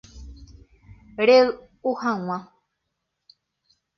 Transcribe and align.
Rey'u 1.25 1.91
hag̃ua. 2.01 2.37